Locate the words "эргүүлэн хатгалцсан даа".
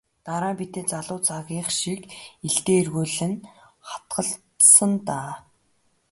2.83-5.33